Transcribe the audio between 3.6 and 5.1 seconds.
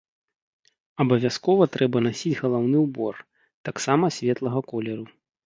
таксама светлага колеру.